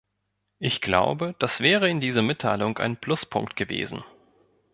Ich 0.57 0.81
glaube, 0.81 1.35
das 1.37 1.59
wäre 1.61 1.87
in 1.87 1.99
dieser 2.01 2.23
Mitteilung 2.23 2.79
ein 2.79 2.97
Pluspunkt 2.97 3.55
gewesen. 3.55 4.03